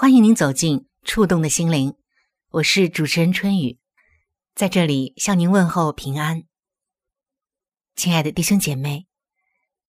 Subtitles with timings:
[0.00, 1.94] 欢迎您走进触动的心灵，
[2.52, 3.78] 我是主持人春雨，
[4.54, 6.44] 在这里向您问候平安。
[7.96, 9.06] 亲爱的弟兄姐妹，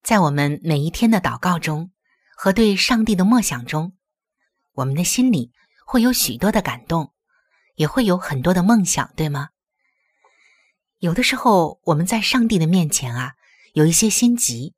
[0.04, 1.94] 在我们每一天的祷告中
[2.36, 3.94] 和对上帝的默想中，
[4.74, 5.54] 我们的心里
[5.86, 7.14] 会有许多的感动，
[7.76, 9.52] 也会有很多的梦想，对吗？
[10.98, 13.36] 有的时候，我们在上帝的面前啊，
[13.72, 14.76] 有一些心急。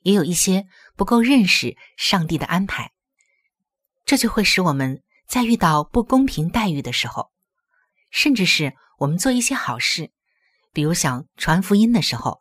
[0.00, 2.91] 也有一些不够认识上帝的安排，
[4.12, 7.32] 这就会使我们在遇到不公平待遇的时候，
[8.10, 10.12] 甚至是我们做一些好事，
[10.70, 12.38] 比如想传福音的时候，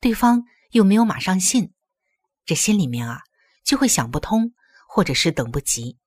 [0.00, 0.42] 对方
[0.72, 1.72] 又没有马上信，
[2.44, 3.20] 这心里面啊
[3.62, 4.54] 就会想不通，
[4.88, 6.00] 或者是等不及。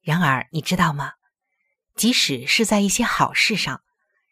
[0.00, 1.12] 然而，你知道吗？
[1.94, 3.82] 即使是在一些好事上，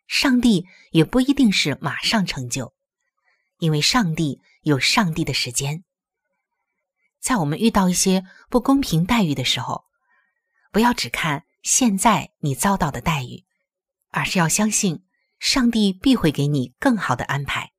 [0.09, 2.73] 上帝也不一定是马上成就。
[3.59, 5.85] 因为上帝有上帝的时间，
[7.27, 9.85] 在我们遇到一些不公平待遇的时候，
[10.71, 13.45] 不要只看现在你遭到的待遇，
[14.11, 15.05] 而是要相信
[15.41, 17.73] 上帝必会给你更好的安排。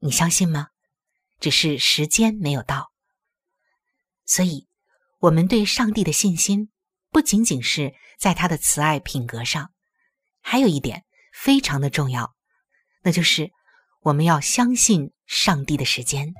[0.00, 0.70] 你相信吗？
[1.38, 2.90] 只是时间没有到。
[4.26, 4.66] 所以，
[5.20, 6.72] 我们对上帝的信心
[7.10, 9.70] 不仅仅是在他的慈爱品格上，
[10.40, 12.34] 还有一点非常的重要，
[13.02, 13.52] 那就是。
[14.02, 16.32] 我们要相信上帝的时间。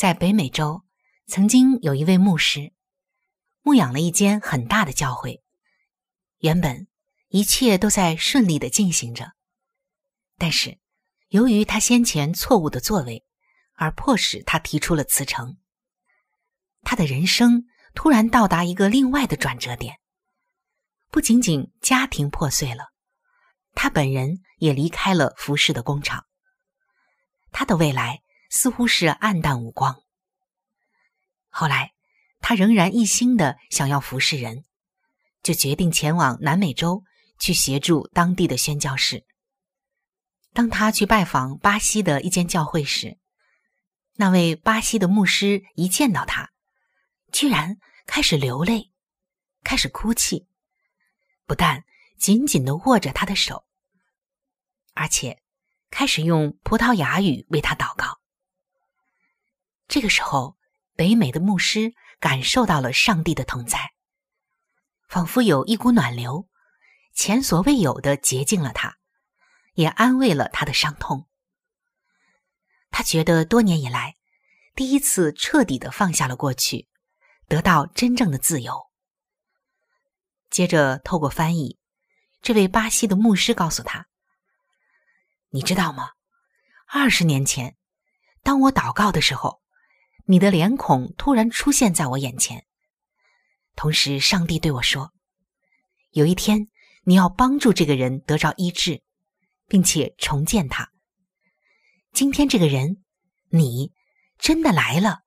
[0.00, 0.82] 在北美洲，
[1.26, 2.72] 曾经有一位牧师，
[3.60, 5.42] 牧养了一间很大的教会。
[6.38, 6.88] 原本
[7.28, 9.32] 一切都在顺利的进行着，
[10.38, 10.78] 但是
[11.28, 13.26] 由于他先前错误的作为，
[13.74, 15.58] 而迫使他提出了辞呈。
[16.80, 17.66] 他的人生。
[17.92, 19.98] 突然到达一个另外的转折点，
[21.10, 22.86] 不仅仅家庭破碎了，
[23.74, 26.24] 他本人也离开了服饰的工厂。
[27.50, 30.02] 他的未来似乎是暗淡无光。
[31.48, 31.94] 后来，
[32.40, 34.64] 他仍然一心的想要服侍人，
[35.42, 37.02] 就决定前往南美洲
[37.38, 39.24] 去协助当地的宣教士。
[40.52, 43.18] 当他去拜访巴西的一间教会时，
[44.14, 46.50] 那位巴西的牧师一见到他。
[47.32, 48.90] 居然开始流泪，
[49.62, 50.48] 开始哭泣，
[51.46, 51.84] 不但
[52.18, 53.64] 紧紧的握着他的手，
[54.94, 55.40] 而且
[55.90, 58.19] 开始用葡萄牙语为他祷告。
[59.90, 60.56] 这个时候，
[60.94, 63.90] 北美的牧师感受到了上帝的同在，
[65.08, 66.48] 仿佛有一股暖流，
[67.12, 68.98] 前所未有的洁净了他，
[69.74, 71.28] 也安慰了他的伤痛。
[72.92, 74.16] 他觉得多年以来，
[74.76, 76.88] 第一次彻底的放下了过去。
[77.48, 78.92] 得到真正的自由。
[80.50, 81.80] 接着，透过翻译，
[82.40, 84.06] 这位巴西的牧师告诉他
[85.50, 86.12] ：“你知道吗？
[86.86, 87.76] 二十年前，
[88.44, 89.59] 当我祷告的时候，
[90.30, 92.64] 你的脸孔突然出现在我眼前。
[93.74, 95.12] 同时，上帝对我说：
[96.12, 96.68] 有一天，
[97.02, 99.02] 你要帮助这个人得着医治，
[99.66, 100.92] 并且重建他。
[102.12, 103.02] 今天，这个人，
[103.48, 103.92] 你
[104.38, 105.22] 真的来了，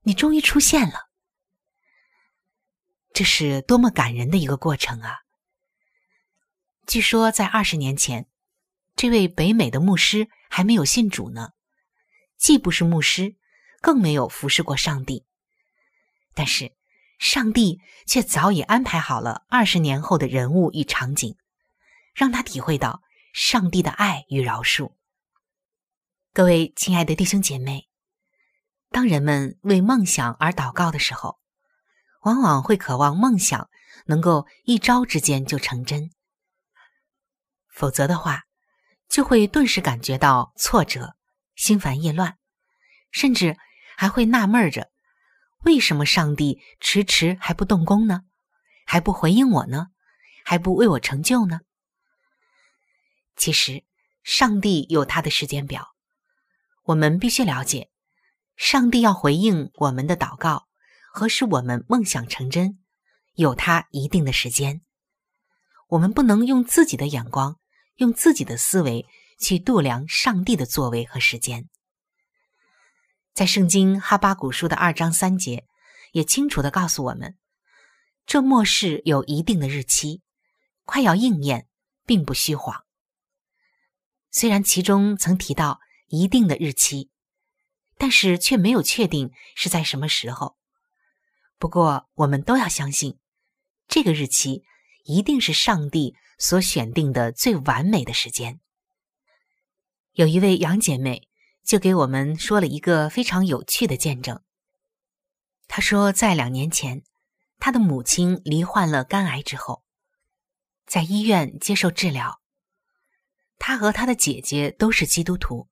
[0.00, 1.10] 你终于出现了。”
[3.12, 5.18] 这是多么感人的一个过程啊！
[6.86, 8.26] 据说在二十年前，
[8.96, 11.50] 这位北美的牧师还没有信主呢。
[12.38, 13.36] 既不是牧师，
[13.82, 15.26] 更没有服侍过上帝。
[16.32, 16.72] 但是，
[17.18, 21.36] 上帝却早已安排好了二十年后的人物与场景，
[22.14, 23.02] 让他体会到
[23.34, 24.94] 上帝的爱与饶恕。
[26.32, 27.88] 各位亲爱的弟兄姐妹，
[28.90, 31.38] 当人们为梦想而祷告的时候，
[32.22, 33.68] 往往会渴望梦想
[34.06, 36.10] 能够一朝之间就成真。
[37.68, 38.44] 否则的话，
[39.08, 41.14] 就会顿时感觉到挫折、
[41.54, 42.38] 心烦意乱，
[43.10, 43.58] 甚至
[44.02, 44.90] 还会纳闷着：
[45.60, 48.22] 为什么上帝迟迟还不动工呢？
[48.84, 49.90] 还不回应我呢？
[50.44, 51.60] 还不为我成就呢？
[53.36, 53.84] 其实，
[54.24, 55.94] 上帝有他的时间表，
[56.82, 57.90] 我们必须了解，
[58.56, 60.66] 上帝要回应我们的祷告
[61.12, 62.80] 和使我们梦想成真，
[63.34, 64.80] 有他一定的时间。
[65.90, 67.60] 我们不能用自己的眼光。
[67.98, 69.06] 用自己的思维
[69.38, 71.68] 去度量上帝的作为和时间，
[73.34, 75.66] 在圣经哈巴古书的二章三节，
[76.12, 77.36] 也清楚的告诉我们，
[78.26, 80.22] 这末世有一定的日期，
[80.84, 81.66] 快要应验，
[82.06, 82.84] 并不虚晃。
[84.30, 87.10] 虽然其中曾提到一定的日期，
[87.98, 90.56] 但是却没有确定是在什么时候。
[91.58, 93.18] 不过，我们都要相信，
[93.88, 94.64] 这个日期
[95.04, 96.16] 一定是上帝。
[96.38, 98.58] 所选定的最完美的时间，
[100.10, 101.28] 有一位杨姐妹
[101.64, 104.42] 就给我们说了一个非常有趣的见证。
[105.68, 107.02] 他说，在两年前，
[107.58, 109.84] 他的母亲罹患了肝癌之后，
[110.86, 112.40] 在医院接受治疗。
[113.58, 115.68] 他和他的姐姐都是基督徒，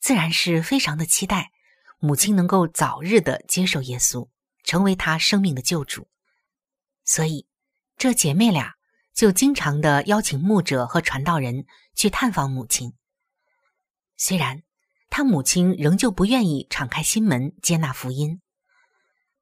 [0.00, 1.52] 自然是非常的期待
[1.98, 4.28] 母亲能够早日的接受耶稣，
[4.64, 6.08] 成为他生命的救主。
[7.04, 7.46] 所以，
[7.96, 8.74] 这姐妹俩。
[9.14, 12.94] 就经常的邀请牧者和传道人去探访母亲。
[14.16, 14.64] 虽然
[15.16, 18.42] 他母亲仍旧不愿意敞开心门接纳福音，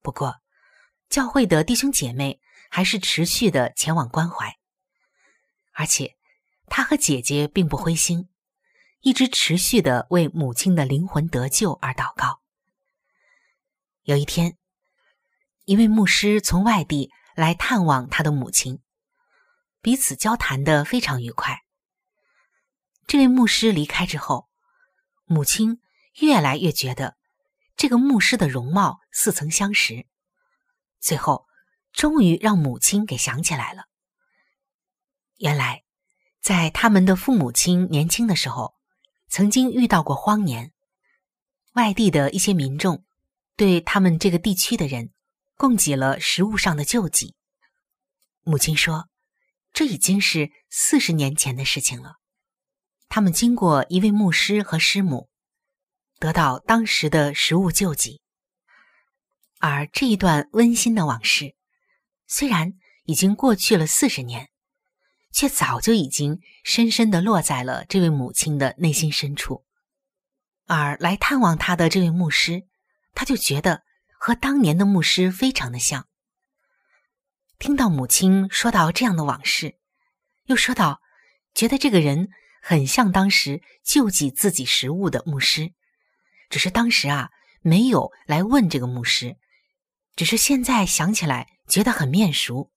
[0.02, 0.36] 不过
[1.08, 4.58] 教会的弟兄姐妹还是持续的前往关怀，
[5.72, 6.14] 而且
[6.66, 8.28] 他和姐姐并不灰心，
[9.00, 12.42] 一直持续的为母亲的灵魂得救而祷告。
[14.02, 14.58] 有一天，
[15.64, 18.82] 一位牧师从外地来探望他的母亲。
[19.80, 21.62] 彼此交谈的非常愉快。
[23.06, 24.50] 这位牧师离开之后，
[25.24, 25.80] 母亲
[26.20, 27.16] 越来越觉得
[27.76, 30.06] 这个牧师的容貌似曾相识。
[31.00, 31.46] 最后，
[31.92, 33.84] 终于让母亲给想起来了。
[35.38, 35.84] 原来，
[36.40, 38.74] 在他们的父母亲年轻的时候，
[39.28, 40.72] 曾经遇到过荒年，
[41.72, 43.04] 外地的一些民众
[43.56, 45.12] 对他们这个地区的人
[45.56, 47.34] 供给了食物上的救济。
[48.42, 49.08] 母亲说。
[49.74, 52.16] 这已经是四十年前的事情了。
[53.14, 55.28] 他们经过一位牧师和师母，
[56.18, 58.22] 得到当时的食物救济。
[59.58, 61.54] 而这一段温馨的往事，
[62.26, 62.72] 虽然
[63.04, 64.48] 已经过去了四十年，
[65.30, 69.66] 却早就已经深深的落在了这位母亲的内心深处。
[70.66, 72.66] 而来探望他的这位牧师，
[73.12, 73.82] 他就觉得
[74.18, 76.08] 和当年的牧师非常的像。
[77.58, 79.76] 听到母亲说到这样的往事，
[80.46, 81.02] 又说到
[81.54, 82.30] 觉得这个人
[82.64, 85.72] 很像当时救济自己食物的牧师，
[86.48, 89.36] 只是当时啊没有来问这个牧师，
[90.14, 92.70] 只是现在想起来觉得很面熟。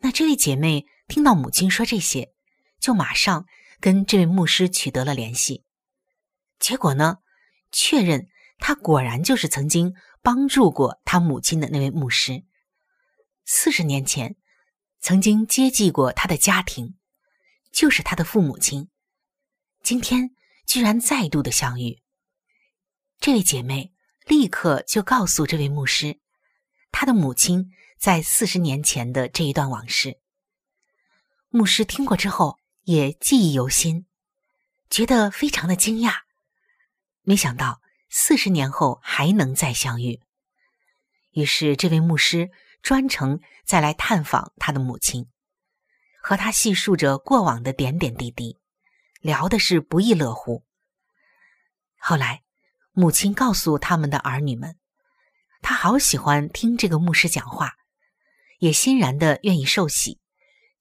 [0.00, 2.34] 那这位姐妹听到母亲说这些，
[2.78, 3.46] 就马上
[3.80, 5.64] 跟这位牧师取得了联系，
[6.58, 7.16] 结果呢，
[7.72, 12.44] 确认他果然就是曾经帮助过他母亲的那位牧师。
[13.46, 14.36] 四十年前，
[15.00, 16.97] 曾经接济过他的家庭，
[17.70, 18.88] 就是他的父母亲。
[19.82, 20.30] 今天
[20.66, 22.02] 居然再度的相遇，
[23.20, 23.92] 这位姐妹
[24.26, 26.20] 立刻就告诉这位牧师，
[26.90, 30.18] 他的母亲在四十年前的这一段往事。
[31.48, 34.06] 牧师听过之后也记忆犹新，
[34.90, 36.14] 觉得非常的惊讶，
[37.22, 40.20] 没想到四十年后还能再相遇。
[41.30, 42.50] 于是这位牧师。
[42.80, 45.26] 专程再来探访他的母亲，
[46.28, 48.58] 和他细述着过往的点点滴滴，
[49.22, 50.62] 聊的是不亦乐乎。
[51.96, 52.42] 后来，
[52.92, 54.76] 母亲告诉他们的儿女们，
[55.62, 57.76] 他好喜欢听这个牧师讲话，
[58.58, 60.20] 也欣然的愿意受洗，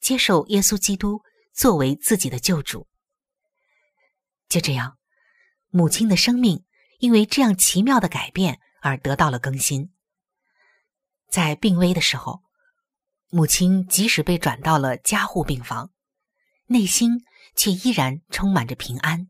[0.02, 1.22] 接受耶稣基督
[1.54, 2.86] 作为自己的救主。
[4.50, 4.98] 就这样，
[5.70, 6.66] 母亲的生命
[7.00, 9.94] 因为这样奇妙的改变而得到了更新。
[11.30, 12.42] 在病危的时候，
[13.30, 15.92] 母亲即使被转到了加护病房，
[16.68, 19.28] 内心却依然充满着平安。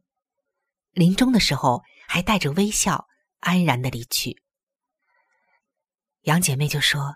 [0.91, 3.07] 临终的时候还带着微笑，
[3.39, 4.43] 安然的离去。
[6.21, 7.15] 杨姐妹就说：“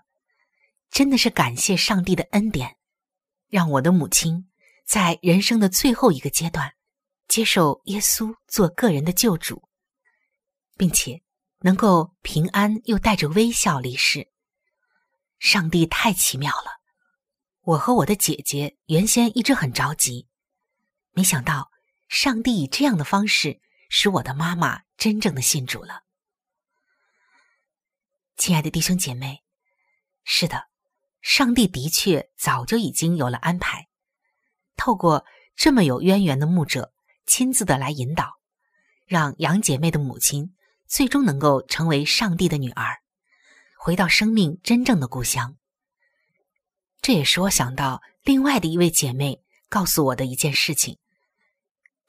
[0.90, 2.76] 真的是感谢上帝的恩典，
[3.48, 4.50] 让我的母亲
[4.84, 6.74] 在人生的最后一个阶段，
[7.28, 9.68] 接受耶稣做个人的救主，
[10.76, 11.22] 并且
[11.60, 14.31] 能够平安又带着微笑离世。
[15.42, 16.80] 上帝太奇妙了！
[17.62, 20.28] 我和我的姐姐原先一直很着急，
[21.10, 21.72] 没想到
[22.08, 26.04] 上帝以这样的方式使我的妈妈真正的信主了。”
[28.38, 29.42] 亲爱的弟兄姐妹，
[30.22, 30.68] 是的，
[31.20, 33.88] 上帝的确早就已经有了安排，
[34.76, 36.94] 透过这么有渊源的牧者
[37.26, 38.38] 亲自的来引导，
[39.06, 40.54] 让杨姐妹的母亲
[40.86, 43.01] 最终能够成为上帝的女儿，
[43.84, 45.56] 回到生命真正的故乡。
[47.00, 51.00] 这也使我想到另外的一位姐妹告诉我的一件事情，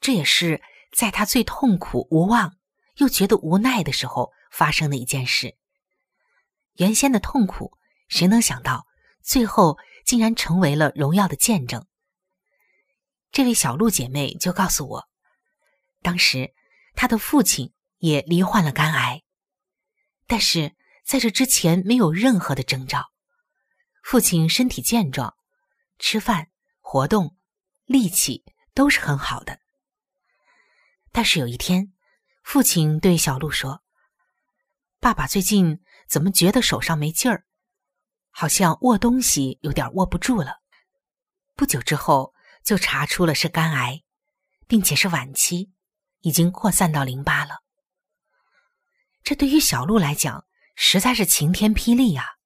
[0.00, 0.62] 这也是
[0.92, 2.56] 在她最痛苦、无望
[2.98, 5.56] 又觉得无奈的时候发生的一件事。
[6.74, 7.76] 原先的痛苦，
[8.06, 8.86] 谁能想到
[9.20, 11.84] 最后竟然成为了荣耀的见证？
[13.32, 15.08] 这位小鹿姐妹就告诉我，
[16.02, 16.54] 当时
[16.94, 19.24] 她的父亲也罹患了肝癌，
[20.28, 23.10] 但是在这之前没有任何的征兆，
[24.02, 25.36] 父亲身体健壮，
[25.98, 27.36] 吃饭、活动、
[27.84, 28.44] 力气
[28.74, 29.60] 都是很好的。
[31.12, 31.92] 但是有一天，
[32.42, 33.82] 父亲对小鹿说
[35.00, 37.46] ：“爸爸最近……”怎么觉得手上没劲儿，
[38.30, 40.60] 好像握东西有点握不住了。
[41.56, 44.02] 不久之后就查出了是肝癌，
[44.68, 45.72] 并且是晚期，
[46.20, 47.62] 已经扩散到淋巴了。
[49.22, 52.36] 这对于小鹿来讲实在是晴天霹雳呀！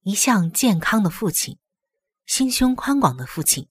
[0.00, 1.58] 一向健康的父亲，
[2.26, 3.68] 心胸宽广的父亲，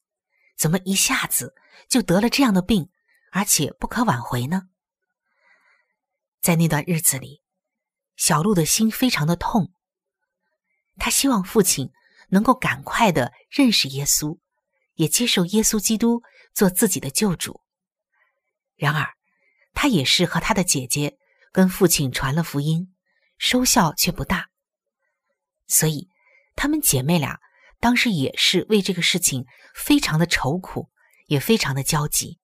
[0.57, 1.55] 怎么一下子
[1.89, 2.89] 就得了这样的病，
[3.31, 4.69] 而且不可挽回呢？
[6.41, 7.41] 在那段日子里。
[8.15, 9.71] 小鹿的心非常的痛，
[10.97, 11.91] 他希望父亲
[12.29, 14.39] 能够赶快的认识耶稣，
[14.95, 17.61] 也接受耶稣基督做自己的救主。
[18.75, 19.13] 然而，
[19.75, 21.19] 他也是和他的姐姐
[21.51, 22.91] 跟父亲传了福音，
[23.37, 24.49] 收效却不大。
[25.67, 26.09] 所以，
[26.55, 27.39] 她们姐妹俩
[27.79, 30.89] 当时也是为这个事情非常的愁苦，
[31.27, 32.39] 也非常的焦急，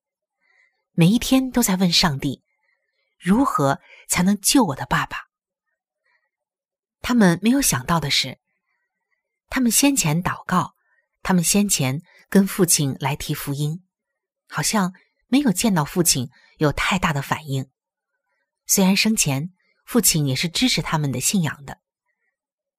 [0.91, 2.43] 每一天都在问上帝，
[3.17, 5.17] 如何才能救我的爸爸。
[7.01, 8.39] 他们没有想到的是，
[9.49, 10.75] 他们先前祷告，
[11.21, 13.85] 他们先前跟父亲来提福音，
[14.47, 14.93] 好像
[15.27, 17.69] 没有见到父亲有太大的反应。
[18.65, 19.51] 虽然生前
[19.83, 21.79] 父亲也是支持他们的信仰的，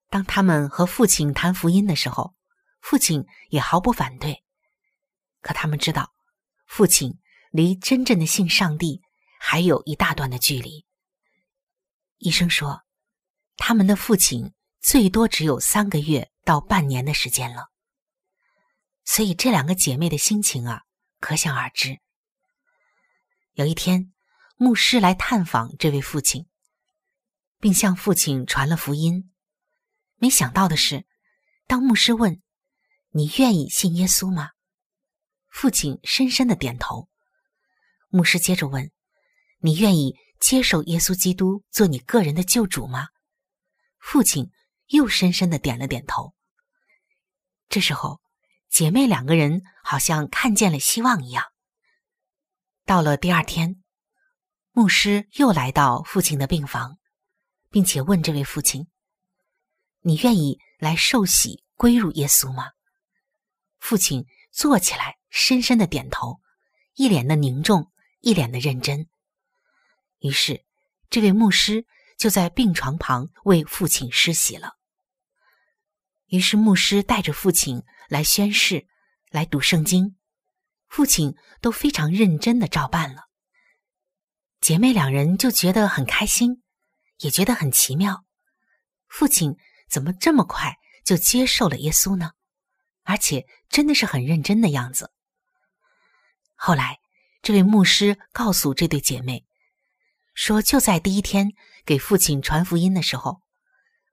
[0.08, 2.34] 当他们和父亲谈福音的时候，
[2.80, 4.42] 父亲也毫不反对。
[5.40, 6.14] 可他们知道，
[6.66, 7.18] 父亲
[7.50, 9.02] 离真正的信上帝
[9.38, 10.84] 还有一大段的距离。
[12.18, 12.82] 医生说。
[13.56, 17.70] 他们的父亲最多只有三个月到半年的时间了，
[19.04, 20.82] 所以这两个姐妹的心情啊，
[21.20, 22.00] 可想而知。
[23.52, 24.12] 有一天，
[24.56, 26.48] 牧师来探访这位父亲，
[27.64, 29.32] 并向父亲传了福音。
[30.16, 31.06] 没想到的是，
[31.66, 32.42] 当牧师问
[33.08, 34.50] ：“你愿意信耶稣吗？”
[35.48, 37.08] 父亲深深的点头。
[38.10, 38.90] 牧师接着问
[39.64, 43.08] ：“你愿意接受耶稣基督做你个人的救主吗？”
[43.98, 44.50] 父亲
[44.88, 46.34] 又深深的点了点头。
[47.70, 48.20] 这时候，
[48.68, 51.42] 姐妹两个人好像看见了希望一样。
[52.84, 53.82] 到了第二天，
[54.72, 56.98] 牧师又来到父亲的病房，
[57.74, 58.86] 并且问这位父亲
[60.02, 62.70] ：“你愿意来受洗归入耶稣吗？”
[63.80, 66.40] 父亲坐起来，深深的点头，
[66.94, 67.90] 一脸的凝重，
[68.20, 69.08] 一脸的认真。
[70.20, 70.64] 于是，
[71.10, 71.84] 这位牧师。
[72.16, 74.76] 就在病床旁为父亲施洗了。
[76.26, 78.86] 于是牧师带着父亲来宣誓，
[79.30, 80.16] 来读圣经，
[80.86, 83.24] 父亲都非常认真的照办了。
[84.60, 86.62] 姐妹两人就觉得很开心，
[87.18, 88.24] 也觉得很奇妙。
[89.06, 89.56] 父亲
[89.88, 92.32] 怎么这么快就接受了耶稣呢？
[93.02, 95.12] 而且真的是很认真的样子。
[96.54, 97.00] 后来，
[97.42, 99.44] 这位牧师告诉这对姐妹。
[100.34, 101.52] 说，就在第一天
[101.84, 103.42] 给父亲传福音的时候，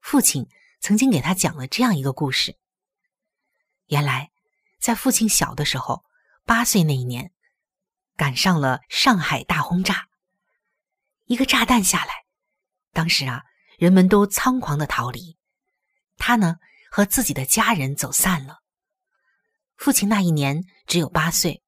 [0.01, 0.48] 父亲
[0.79, 2.58] 曾经给他讲了这样一个故事。
[3.88, 4.31] 原来，
[4.79, 6.03] 在父亲小的时候，
[6.46, 7.31] 八岁那一年，
[8.17, 10.10] 赶上了上海大轰炸，
[11.25, 12.25] 一个炸弹下来，
[12.94, 13.44] 当时啊，
[13.78, 15.38] 人们都仓皇的逃离，
[16.18, 16.58] 他呢
[16.90, 18.60] 和自己的家人走散了。
[19.78, 21.64] 父亲那一年只有八岁，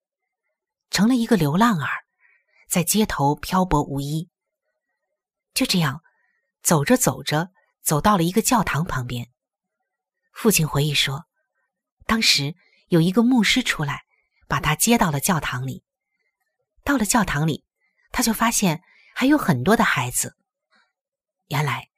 [0.90, 1.90] 成了一个流浪儿。
[2.68, 4.32] 在街头漂泊无依。
[5.54, 6.02] 就这样，
[6.64, 7.52] 走着走着，
[7.84, 9.30] 走到了一个教堂旁边。
[10.32, 11.26] 父亲回忆说，
[12.08, 12.56] 当时
[12.88, 14.06] 有一个牧师出来，
[14.48, 15.84] 把他接到了教堂里。
[16.84, 17.64] 到了教堂里，
[18.12, 18.82] 他就发现
[19.14, 20.36] 还有很多的孩子。
[21.48, 21.90] 原来，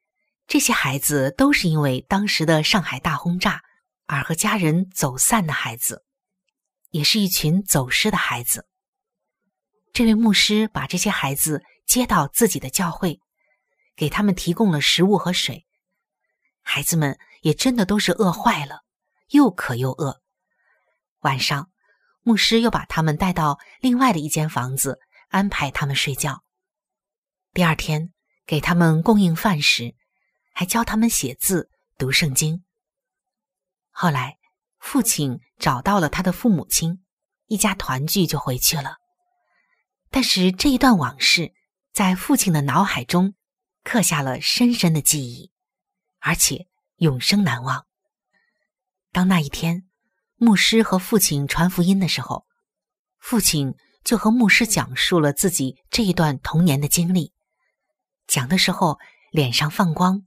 [0.47, 3.61] 这些孩子都是因为当时的上海大轰炸
[4.05, 6.03] 而和家人走散的孩子，
[6.89, 8.67] 也是一群走失的孩子。
[9.93, 13.21] 这位牧师把这些孩子接到自己的教会。
[13.97, 15.65] 给他们提供了食物和水，
[16.61, 18.81] 孩子们也真的都是饿坏了，
[19.29, 20.21] 又渴又饿。
[21.21, 21.71] 晚上，
[22.21, 24.99] 牧师又把他们带到另外的一间房子，
[25.29, 26.43] 安排他们睡觉。
[27.53, 28.11] 第二天，
[28.45, 29.95] 给他们供应饭食，
[30.53, 32.63] 还教他们写字、读圣经。
[33.91, 34.37] 后来，
[34.79, 37.03] 父亲找到了他的父母亲，
[37.47, 38.97] 一家团聚就回去了。
[40.09, 41.53] 但是这一段往事，
[41.93, 43.33] 在父亲的脑海中。
[43.87, 45.51] 刻下了深深的记忆，
[46.19, 47.85] 而且永生难忘。
[49.11, 49.87] 当那一天，
[50.37, 52.47] 牧师和父亲传福音的时候，
[53.19, 57.34] 父亲就和牧师讲述了自己这一段童年的经历。
[58.27, 59.00] 讲的时候，
[59.32, 60.25] 脸上放光，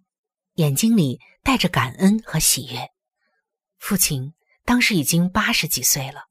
[0.54, 2.90] 眼睛里带着感恩和喜悦。
[3.78, 6.28] 父亲当时已经八十几岁了，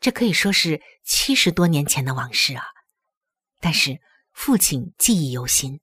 [0.00, 2.64] 这可以说是七十多年前的往事啊！
[3.60, 4.00] 但是
[4.32, 5.80] 父亲记忆犹新。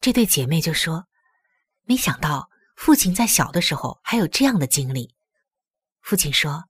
[0.00, 1.06] 这对姐妹就说
[1.84, 5.14] ：“没想到父亲在小的时候还有这样的经历。”
[6.00, 6.64] 父亲说：“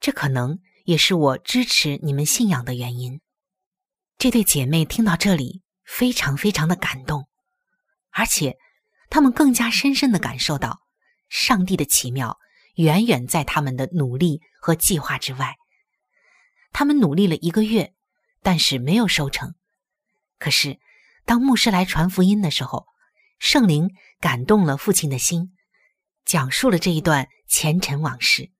[0.00, 3.20] 这可能也是我支持你们信仰的原因。”
[4.18, 5.62] 这对姐妹听到这里，
[5.96, 7.28] 非常非常的感动，
[8.10, 8.56] 而且
[9.08, 10.80] 他们更加深深的感受到
[11.28, 12.38] 上帝的奇妙
[12.74, 15.56] 远远在他们的努力和计划之外。
[16.72, 17.92] 他们努力了一个月，
[18.42, 19.54] 但是没有收成。
[20.38, 20.78] 可是。
[21.26, 22.86] 当牧师来传福音的时候，
[23.38, 25.54] 圣灵感动了父亲的心，
[26.24, 28.50] 讲述了这一段前尘往事。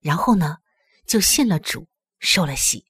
[0.00, 0.58] 然后呢，
[1.06, 2.86] 就信了主，受了洗。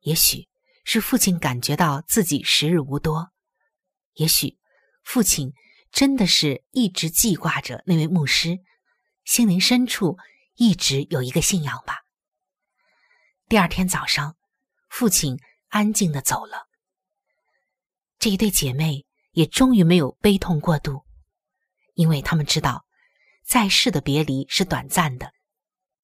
[0.00, 0.47] 也许
[0.90, 3.30] 是父亲感觉到自己时日无多，
[4.14, 4.56] 也许
[5.04, 5.52] 父亲
[5.92, 8.60] 真的是一直记挂着那位牧师，
[9.22, 10.16] 心灵深处
[10.54, 11.98] 一直有一个信仰吧。
[13.50, 14.38] 第二天早上，
[14.88, 16.68] 父亲安静的走了。
[18.18, 21.04] 这一对姐妹也终于没有悲痛过度，
[21.92, 22.86] 因为他们知道，
[23.44, 25.34] 在世的别离是短暂的，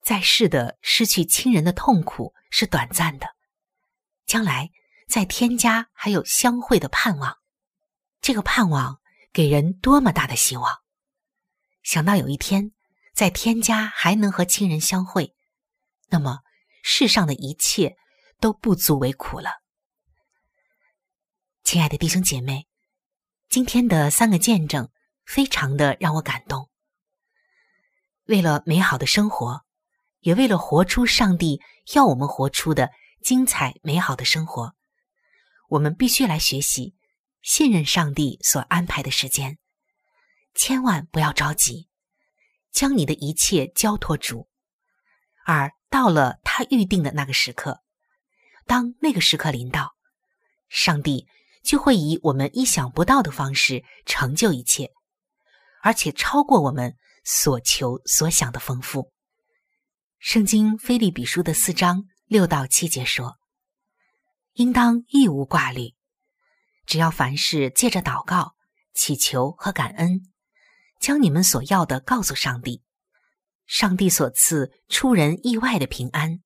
[0.03, 3.34] 在世的失去亲人的痛苦是短暂的，
[4.27, 4.71] 将来
[5.09, 7.39] 在天家还有相会的盼望。
[8.21, 9.01] 这个盼望
[9.33, 10.79] 给人多么大的希望！
[11.83, 12.73] 想到有一天
[13.13, 15.35] 在天家还能和亲人相会，
[16.09, 16.41] 那么
[16.83, 17.97] 世上的一切
[18.41, 19.51] 都不足为苦了。
[21.63, 22.67] 亲爱的弟兄姐妹，
[23.49, 24.89] 今天的三个见证
[25.27, 26.71] 非常的让我感动。
[28.25, 29.65] 为了美好的生活，
[30.21, 31.61] 也为了活出上帝
[31.93, 32.91] 要我们活出的
[33.25, 34.75] 精彩美好的生活，
[35.71, 36.95] 我们必须来学习
[37.41, 39.59] 信任上帝所安排的时间，
[40.55, 41.89] 千万不要着急，
[42.71, 44.49] 将你的一切交托主，
[45.47, 47.81] 而到了他预定的那个时刻，
[48.67, 49.97] 当那个时刻临到，
[50.69, 51.27] 上帝。
[51.65, 54.91] 就会以我们意想不到的方式成就一切，
[55.81, 59.11] 而且超过我们所求所想的丰富。
[60.19, 62.05] 圣经菲利比书的四章
[62.35, 63.37] 六到七节说
[64.55, 65.95] ：“应当一无挂虑，
[66.85, 68.57] 只要凡事借着祷告、
[68.93, 70.21] 祈求和感恩，
[70.99, 72.83] 将你们所要的告诉上帝。
[73.67, 76.41] 上帝所赐出人意外的平安，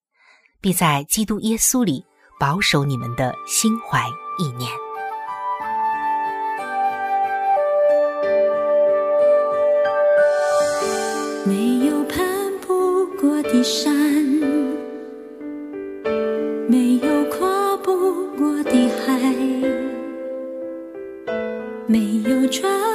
[0.60, 2.04] 必在基督耶稣里
[2.38, 4.06] 保守你们的心怀
[4.38, 4.70] 意念。”
[11.46, 14.07] 没有攀不过的山，
[22.60, 22.87] 没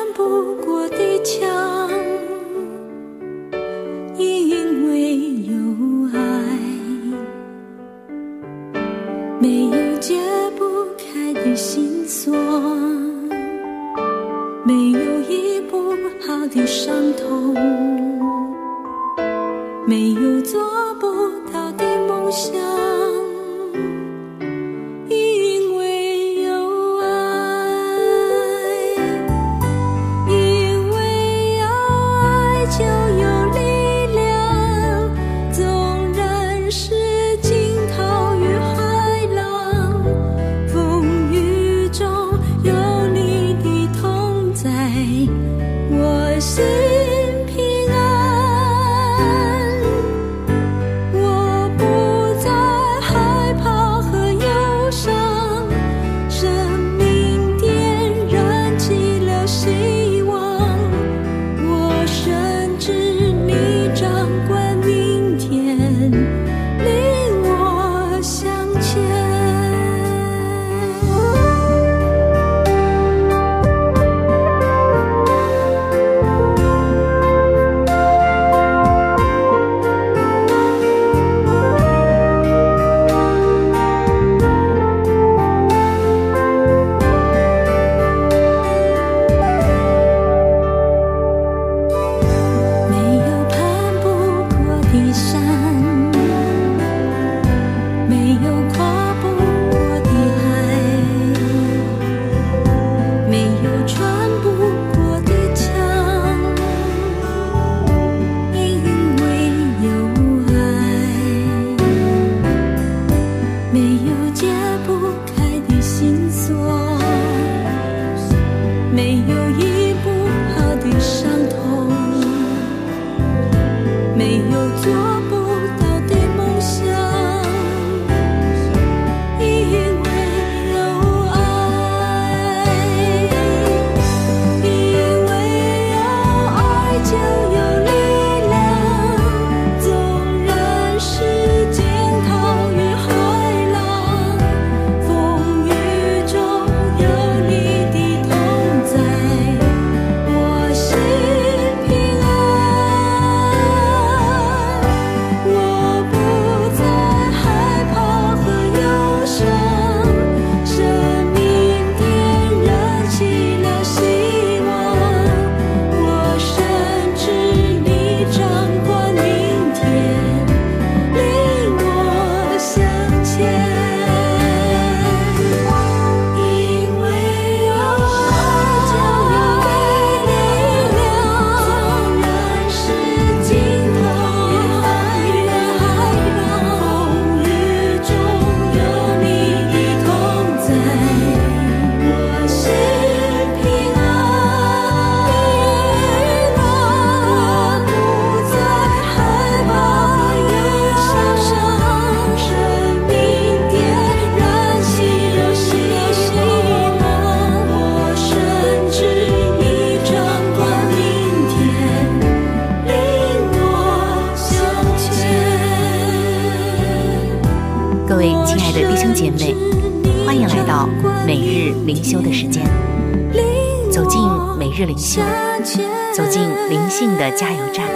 [227.18, 227.88] 的加油站，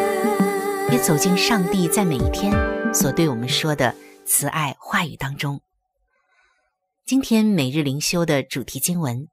[0.91, 2.53] 也走进上帝在每一天
[2.93, 5.61] 所对我们说的慈爱话语当中。
[7.05, 9.27] 今天每日灵修的主题经文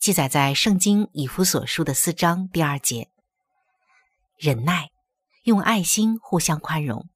[0.00, 3.08] 记载在《圣经以弗所书》的四章第二节：
[4.36, 4.90] 忍耐，
[5.44, 7.06] 用爱心互相宽容。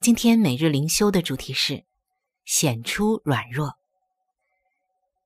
[0.00, 1.84] 今天每日灵修的主题是
[2.44, 3.74] 显出软弱。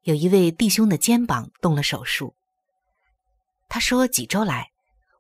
[0.03, 2.35] 有一位弟兄的肩膀动了手术，
[3.69, 4.71] 他说几周来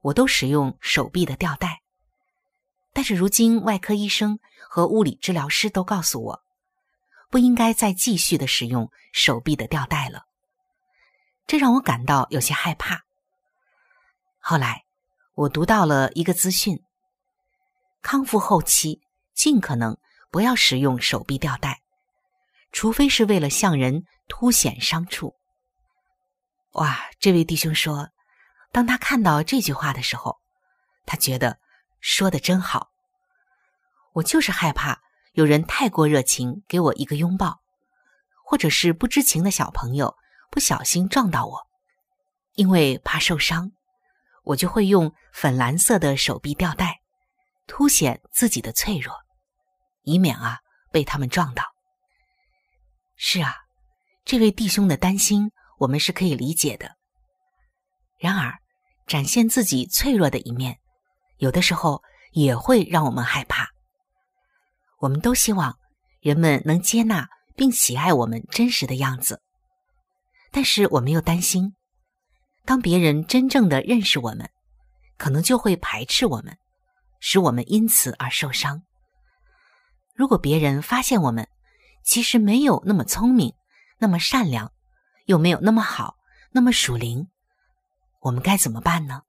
[0.06, 1.82] 我都使用手臂的吊带，
[2.92, 4.38] 但是如今外科医生
[4.68, 6.42] 和物理治疗师都告诉我，
[7.28, 10.26] 不应该再继续的使用手臂的吊带了。
[11.48, 13.02] 这让我感到有些害怕。
[14.38, 14.84] 后来
[15.34, 16.80] 我读到了一个资讯，
[18.02, 19.00] 康复后期。
[19.34, 19.98] 尽可能
[20.30, 21.82] 不要使用手臂吊带，
[22.72, 25.34] 除非是为了向人凸显伤处。
[26.72, 28.08] 哇，这位弟兄说，
[28.72, 30.38] 当他看到这句话的时候，
[31.06, 31.58] 他觉得
[32.00, 32.90] 说的真好。
[34.12, 35.00] 我就是害怕
[35.32, 37.60] 有人太过热情给我一个拥抱，
[38.44, 40.16] 或者是不知情的小朋友
[40.50, 41.66] 不小心撞到我，
[42.54, 43.72] 因为怕受伤，
[44.42, 47.00] 我就会用粉蓝色的手臂吊带，
[47.66, 49.14] 凸显自己的脆弱。
[50.02, 50.60] 以免啊
[50.92, 51.64] 被他们撞到。
[53.16, 53.54] 是啊，
[54.24, 56.96] 这位弟兄的担心我们是可以理解的。
[58.26, 58.58] 然而，
[59.06, 60.80] 展现自己脆弱的一面，
[61.36, 63.68] 有的时候也会让我们害怕。
[64.98, 65.78] 我们都希望
[66.20, 69.40] 人们能接纳并喜爱我们真实的样子，
[70.50, 71.76] 但是我们又担心，
[72.64, 74.50] 当别人真正的认识我们，
[75.16, 76.58] 可能就会排斥我们，
[77.20, 78.82] 使我们因此而受伤。
[80.16, 81.46] 如果别人发现我们
[82.02, 83.54] 其实没有那么聪明、
[83.98, 84.72] 那么善良，
[85.26, 86.16] 又没有那么好、
[86.50, 87.28] 那么属灵，
[88.26, 89.22] 我们该怎么办呢？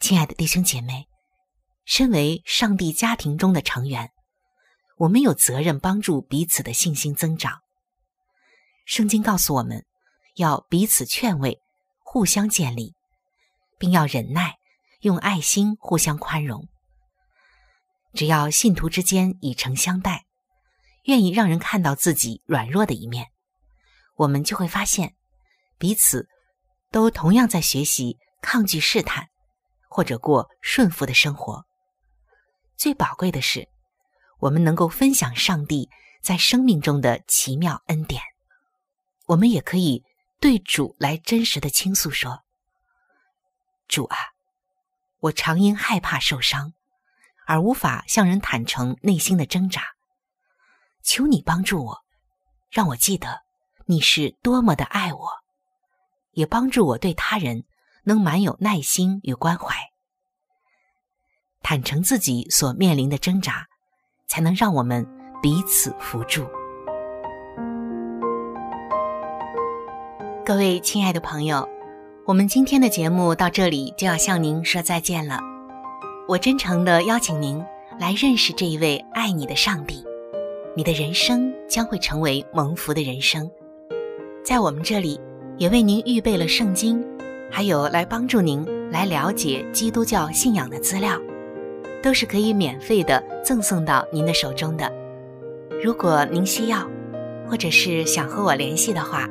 [0.00, 1.08] 亲爱的弟兄姐妹，
[1.86, 4.12] 身为上帝家庭中的成员，
[4.98, 7.60] 我们有责任帮助彼此的信心增长。
[8.84, 9.86] 圣经告诉我们
[10.34, 11.58] 要彼此劝慰、
[12.00, 12.94] 互相建立，
[13.78, 14.58] 并要忍耐，
[15.00, 16.68] 用爱心互相宽容。
[18.12, 20.26] 只要信徒之间以诚相待，
[21.04, 23.28] 愿意让人看到自己软弱的一面，
[24.16, 25.16] 我们就会发现
[25.78, 26.28] 彼此
[26.96, 29.26] 都同样在学习抗拒试探，
[29.90, 31.66] 或者过顺服的生活。
[32.74, 33.68] 最宝贵的是，
[34.38, 35.90] 我们能够分享上帝
[36.22, 38.22] 在生命中的奇妙恩典。
[39.26, 40.04] 我们也可以
[40.40, 42.40] 对主来真实的倾诉说
[43.88, 44.16] ：“主啊，
[45.18, 46.72] 我常因害怕受伤。”
[47.46, 49.82] 而无法向人坦诚内心的挣扎，
[51.02, 51.98] 求你帮助我，
[52.70, 53.42] 让我记得
[53.84, 55.28] 你是多么的爱我，
[56.36, 57.64] 也帮助我对他人
[58.04, 59.74] 能满有耐心与关怀。
[61.62, 63.66] 坦诚自己所面临的挣扎，
[64.28, 65.04] 才能让我们
[65.42, 66.46] 彼此扶助。
[70.44, 71.66] 各位亲爱的朋友，
[72.26, 75.40] 我们今天的节目到这里就要向您说再见了。
[76.28, 77.64] 我真诚的邀请您
[77.98, 80.04] 来认识这一位爱你的上帝，
[80.76, 83.50] 你的人生将会成为蒙福的人生。
[84.44, 85.18] 在我们这里，
[85.58, 87.02] 也为您预备了圣经，
[87.50, 91.18] 还有来帮助您来了解基督教信仰的资料，
[92.02, 94.92] 都是可以免费的赠送到您的手中的。
[95.82, 96.86] 如果您需要，
[97.48, 99.28] 或者是想和我联系的话，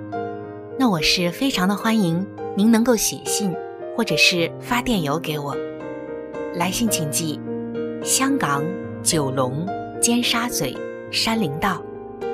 [0.80, 3.54] 那我是非常的欢迎您能够写信，
[3.96, 5.56] 或者是发电邮给我。
[6.56, 7.40] 来信请寄：
[8.04, 8.64] 香港
[9.04, 9.68] 九龙
[10.02, 10.76] 尖沙咀
[11.12, 11.84] 山林道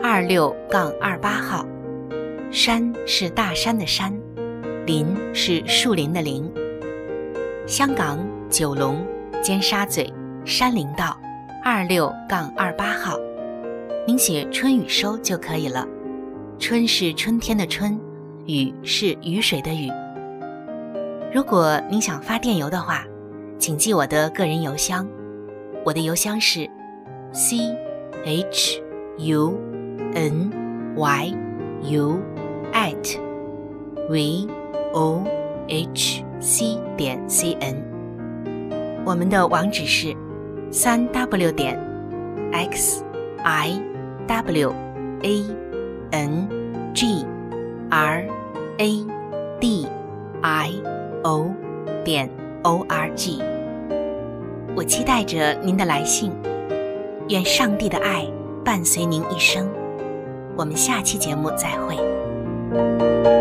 [0.02, 1.66] 二六杠二八号。
[2.52, 4.14] 山是大山的山，
[4.86, 6.52] 林是树林的林。
[7.66, 9.06] 香港九龙
[9.42, 10.12] 尖沙咀
[10.44, 11.18] 山林道
[11.64, 13.18] 二六杠二八号。
[14.06, 15.88] 您写“春雨收”就可以了。
[16.60, 17.98] 春是春天的春，
[18.46, 19.90] 雨是雨水的雨。
[21.34, 23.06] 如果您想发电邮的话。
[23.62, 25.08] 请记我的个人邮箱，
[25.86, 26.68] 我的邮箱是
[27.32, 27.60] c
[28.26, 28.82] h
[29.20, 29.56] u
[30.16, 30.50] n
[30.96, 31.32] y
[31.84, 32.20] u
[32.74, 33.18] at
[34.10, 34.48] v
[34.94, 35.24] o
[35.68, 37.76] h c 点 c n。
[39.06, 40.16] 我们的网址是
[40.72, 41.80] 三 w 点
[42.52, 43.04] x
[43.44, 43.82] i
[44.28, 44.74] w
[45.24, 45.44] a
[46.12, 46.48] n
[46.94, 47.26] g
[47.90, 48.26] r
[48.78, 49.06] a
[49.60, 49.88] d
[50.42, 50.72] i
[51.24, 51.52] o
[52.04, 52.30] 点
[52.64, 53.42] o r g。
[54.76, 56.32] 我期待着您的来信，
[57.30, 58.26] 愿上帝的爱
[58.64, 59.70] 伴随您一生。
[60.58, 62.11] 我们下期节目再会。
[62.72, 63.41] you